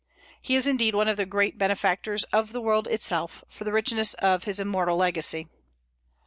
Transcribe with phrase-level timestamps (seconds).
[0.41, 4.15] He is indeed one of the great benefactors of the world itself, for the richness
[4.15, 5.47] of his immortal legacy.